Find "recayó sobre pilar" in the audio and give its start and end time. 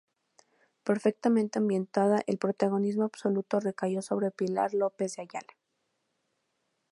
3.59-4.73